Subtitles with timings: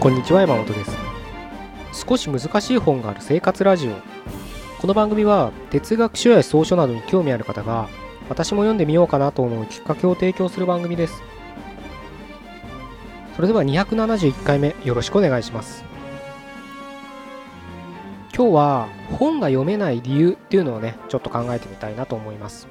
[0.00, 0.96] こんにちは山本です。
[2.06, 3.94] 少し難しい本がある生活ラジオ。
[4.80, 7.88] この番組は哲学書や草書などに興味ある方が
[8.28, 11.20] 私も読んでみようかなと思うきっかけを提供する番組です。
[13.34, 15.84] それでは271回目よろしくお願いします。
[18.32, 18.88] 今日は
[19.18, 22.68] 本が読めない理由っていうのをねちょっと考えてみたいなと思います。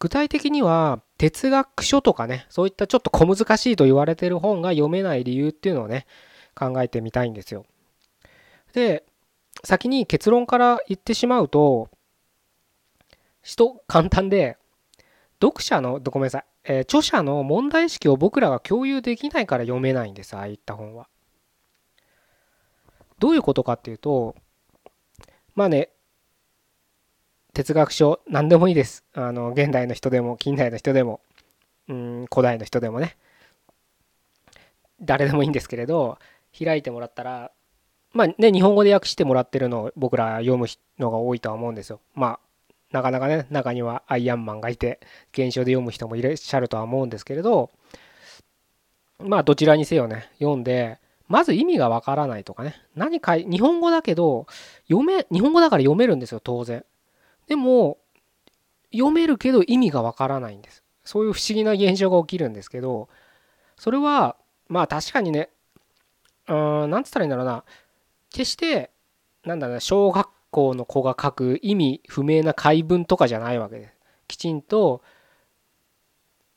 [0.00, 6.06] 具体的には哲学書とかねそういったちょっと小難しいと言われてる本が読めない理由っていうのをね
[6.54, 7.66] 考えてみたいんですよ。
[8.72, 9.04] で
[9.62, 11.90] 先に結論から言ってしまうと
[13.42, 14.56] 人簡単で
[15.40, 21.08] 読者のごめんなさい、えー、著者の問題意識を僕らが共有できないから読めないんですああいった本は。
[23.18, 24.34] どういうことかっていうと
[25.54, 25.90] まあね
[27.52, 29.04] 哲学書何でもいいです。
[29.12, 31.20] あの現代の人でも近代の人でも
[31.88, 33.16] うん古代の人でもね。
[35.02, 36.18] 誰でもいいんですけれど
[36.56, 37.50] 開いてもらったら
[38.12, 40.66] まあね日本語で訳してもらってるのを僕ら読む
[40.98, 42.00] のが多いとは思うんですよ。
[42.14, 42.40] まあ
[42.92, 45.00] なかなかね中にはアイアンマンがいて
[45.32, 47.70] 現象で読む人もいらっしゃるとは思うんですけれど
[49.18, 52.74] まあどちらにせよね読んでまず意味がわからないとかね。
[52.96, 54.46] 何か日本語だけど
[54.88, 56.84] 読め日本語だから読めるんですよ当然。
[57.50, 57.98] でも
[58.92, 60.84] 読めるけど意味がわからないんです。
[61.04, 63.08] そういう不思議な現象が起きるんですけど
[63.76, 64.36] それは
[64.68, 65.50] まあ確かにね
[66.46, 66.54] う
[66.86, 67.64] んなんつったらいいんだろうな。
[68.32, 68.92] 決して
[69.44, 73.96] なんだろうな小学校の子が書く意味不明な解文とかじゃないわけです。
[74.28, 75.02] きちんと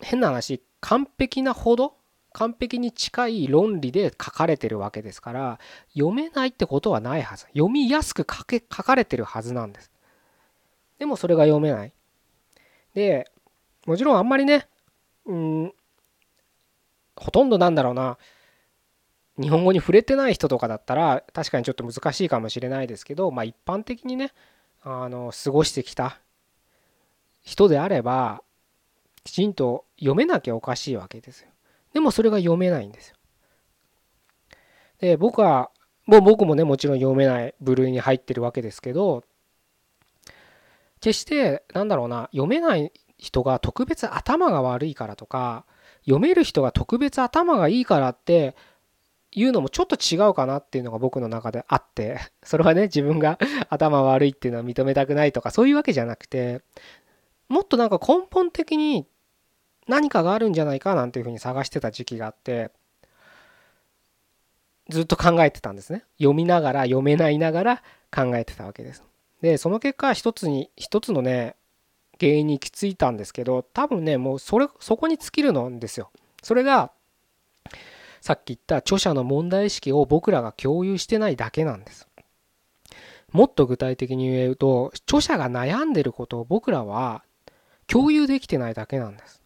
[0.00, 1.94] 変な話完璧なほど
[2.32, 5.60] 完璧に近い論理で書かれてるわけですから
[5.92, 7.46] 読めないってことはないはず。
[7.52, 9.92] 読みやすく書け書かれてるはずなんです。
[11.00, 11.92] でもそれが読めない。
[12.94, 13.30] で、
[13.86, 14.68] もちろんあんまりね、
[15.24, 15.72] うん、
[17.16, 18.18] ほとんどなんだろうな、
[19.40, 24.32] 日本語に触れてない人とかだったら確かにちょっと難しいかもしれないですけど、まあ一般的にね、
[24.82, 26.20] あの、過ごしてきた
[27.42, 28.42] 人であれば、
[29.24, 31.48] きちんと読めなきゃおかしいわけですよ。
[31.94, 33.16] でもそれが読めないんですよ。
[34.98, 35.70] で、僕は、
[36.04, 39.24] もう僕もね、もちろん読めない部類に入ってるわけですけど、
[41.00, 45.64] 決してなんだろうな読めない人が特別頭が悪いからとか
[46.02, 48.56] 読める人が特別頭がいいからって
[49.32, 53.38] いうのもちょっと違うかなっていうのが僕の中であって それはね自分が
[53.68, 56.62] 頭悪いっていうのは認めたくないとかそういうわけじゃなくて
[57.48, 59.06] もっとなんか根本的に
[59.86, 62.70] 何かがあるんじゃないかなんていうふうに探してた時期があって
[64.88, 66.04] ずっと考えてたんですね。
[66.18, 67.82] 読みながら読めないながら
[68.12, 69.04] 考えてたわけです。
[69.42, 71.56] でその結果一つに一つのね
[72.18, 76.10] 原因に行き着いたんですけど多分ねもうそれそこに尽きるのんですよ。
[76.42, 76.92] それが
[78.20, 82.06] さっき言った著者の問題意識を僕らが共有してないだけなんです。
[83.32, 87.22] もっと具体的に言うと著者が悩んでることを僕らは
[87.86, 89.42] 共有できてないだけなんです。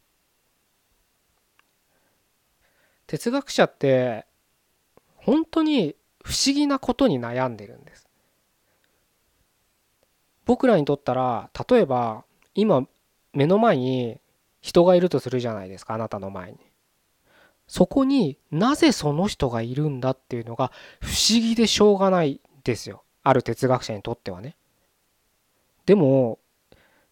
[3.06, 4.26] 哲学者って
[5.16, 5.94] 本当に
[6.24, 8.08] 不思議なことに悩んでるんです。
[10.44, 12.24] 僕らにとったら例えば
[12.54, 12.86] 今
[13.32, 14.18] 目の前に
[14.60, 16.58] 人がいるとするじゃないですかあなたの前に。
[17.66, 24.56] そこになぜその人がいるんだっていうのが不思議でしょうがないですよある哲学者にとってはね。
[25.86, 26.38] でも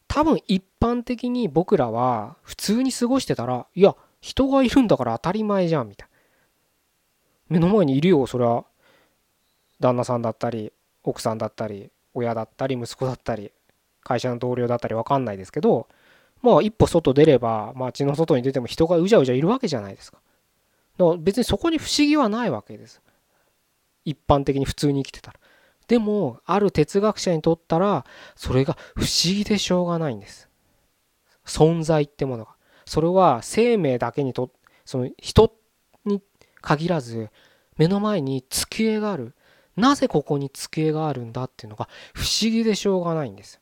[0.09, 6.13] 多分一般的に僕らは普通に過ごしてたらいや人がいるんだから当たり前じゃんみたいな。
[7.49, 8.65] 目の前にいるよそれは
[9.81, 10.73] 旦那さんだったり
[11.03, 13.53] 奥さんだったり親だったり息子だったり
[14.03, 15.89] 会社の同僚だったり分かんないですけど
[16.43, 20.19] まあ一歩外出れば街の外に出ても人がうじゃうじゃいるわけじゃないですか。
[20.99, 23.01] だから別にそこに不思議はないわけです。
[24.05, 25.39] 一般的に普通に生きてたら。
[25.87, 28.05] でもある哲学者にとったら
[28.35, 30.49] それが不思議でしょうがないんです。
[31.47, 32.57] 存在ってものが。
[32.85, 34.51] それは生命だけにと
[34.85, 35.55] その人
[36.05, 36.21] に
[36.61, 37.31] 限らず
[37.77, 39.35] 目の前に机がある
[39.77, 43.61] なぜここに机があるんだっていうのが不思議でしょうがないんです。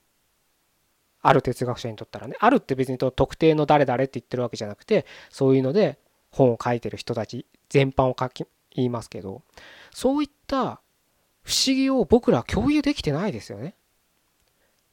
[1.23, 5.99] ある哲学者にとったらねあるって別に特定の誰々って言ってるわけじゃなくてそういうので
[6.31, 9.43] 本を書いてる人たち全般を書き言いますけど
[9.93, 10.81] そういった
[11.43, 13.75] 不思議を僕らは共有できてないですよね。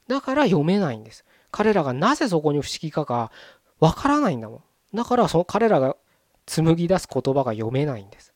[0.08, 1.26] だから読めないんです。
[1.52, 3.32] 彼らがなぜそこに不思議かが
[3.80, 4.64] わからないんだも
[4.94, 4.96] ん。
[4.96, 5.96] だからその彼らが
[6.46, 8.34] 紡ぎ出す言葉が読めないんです。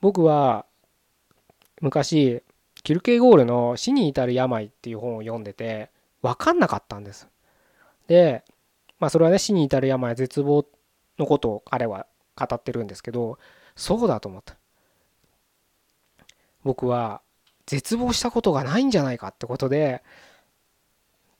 [0.00, 0.66] 僕は
[1.80, 2.42] 昔
[2.82, 5.90] キルケゴールの「死に至る病」っていう本を読んでて
[6.22, 7.28] 分かんなかったんです。
[8.06, 8.44] で
[8.98, 10.66] まあそれはね死に至る病絶望
[11.18, 12.06] のことを彼は
[12.36, 13.38] 語ってるんですけど
[13.76, 14.56] そうだと思った
[16.64, 17.22] 僕は
[17.66, 20.02] 絶望したことがないんじゃないかってことで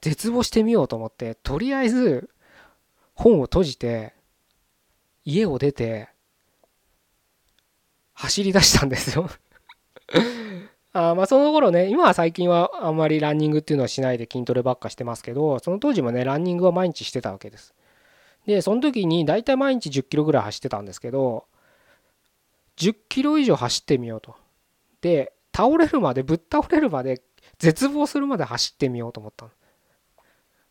[0.01, 2.31] 絶望してみようと思ってとりあえず
[3.15, 4.15] 本を閉じて
[5.25, 6.10] 家を出て
[8.21, 9.31] 走り出したんですよ。
[10.93, 17.75] あまあその頃ね今は最近はあんまりランニングっていうのはしないで筋トレばっかしてますけどその当時もねランニングは毎日してたわけです。
[18.47, 21.47] でその時に大体毎日10キロぐらい走ってたんですけど
[22.77, 24.35] 10キロ以上走ってみようと。
[25.01, 27.23] で倒れるまでぶっ倒れるまで
[27.59, 29.51] 絶望するまで走ってみようと思ったの。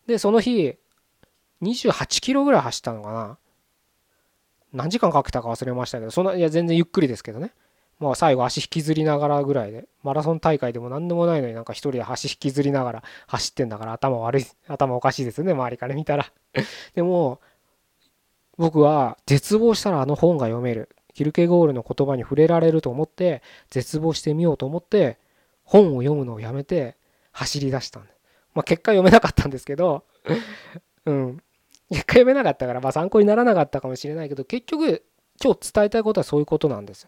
[0.05, 0.77] でその日
[1.63, 3.37] 28キロぐらい走ったのかな。
[4.73, 7.53] 何時間かけたか忘れましたけどそんないや全然ゆっくりですけどね。
[7.99, 9.87] まあ最後足引きずりながらぐらいで。
[10.03, 16.31] マラソン大会でも何でもないのになんか一人で足引きずりながら走ってんだから頭悪い頭おかしいですよね周りから見たら。
[16.95, 17.41] でも
[18.57, 20.89] 僕は絶望したらあの本が読める。
[21.13, 25.17] キルケゴールの言葉に触れられると思って絶望してみようと思って
[25.63, 26.95] 本を読むのをやめて
[27.31, 28.09] 走り出したんで
[28.53, 30.05] まあ結果読めなかったんですけど
[31.05, 31.43] うん。
[31.89, 35.03] 結果読めなかったからまあ参考にならなかったかもしれないけど結局
[35.41, 37.07] 今日伝えたいことはそういうことなんです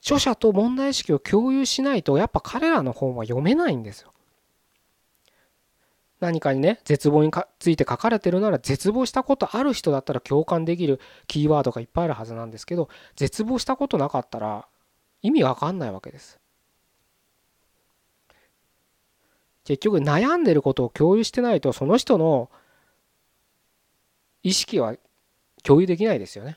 [0.00, 4.12] 著者と問題意識を共有しないとやっぱ彼らの本は読めないんですよ。
[6.20, 7.30] 何かにね絶望に
[7.60, 14.66] ついて書かれてるなら絶望したことある人だったら共感できるキーワードがいっぱいあるはずなんですけど絶望したことなかったら
[15.22, 16.38] 意味わかんないわけです。
[19.64, 22.50] 結局悩んでることを共有してないとその人の
[24.42, 24.94] 意識は
[25.62, 26.56] 共有できないですよね。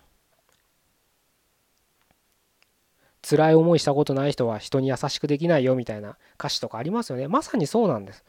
[3.28, 7.28] 辛い思いしたことない人は人に優しくできないよみたいな歌詞とかありますよね。
[7.28, 8.24] まさにそうなんです。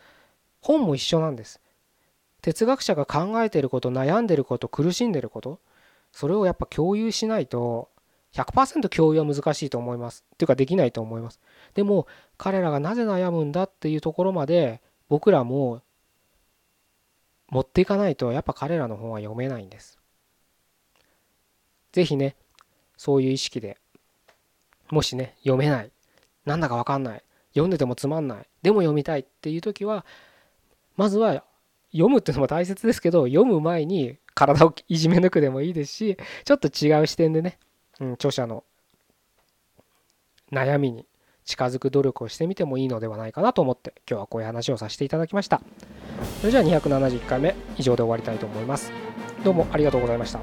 [0.60, 1.60] 本も一緒なんです。
[2.42, 5.60] 哲学者が考えていること悩んでること苦しんでること
[6.10, 7.88] それをやっぱ共有しないと
[8.34, 10.24] 100%共有は難しいと思います。
[10.34, 11.40] っていうかできないと思います。
[11.74, 12.06] でも
[12.36, 15.82] 彼らがなぜ悩むんだっていうところまで僕らも
[17.52, 19.98] 持っていかないとやっぱ彼らの本は読めないんです。
[21.92, 22.34] 是非ね
[22.96, 23.76] そういう意識で
[24.90, 25.90] もしね読めない
[26.46, 30.06] なんだか分かんない読んでてもつまんないでも読みたいっていう時は
[30.96, 31.44] まずは
[31.92, 36.16] 読むっていうのも大切ですけど読む前に体をいじめ抜くでもいいですし
[36.46, 37.58] ちょっと違う視点でね、
[38.00, 38.64] うん、著者の
[40.50, 41.04] 悩みに
[41.44, 45.60] 近づく努力をしてみてもいいのではないかなと思って今日はこういう話をさせていただきました。
[46.40, 48.92] それじゃあ271回目以上で終わりたいと思います。
[49.44, 50.40] どうもありがとうございました。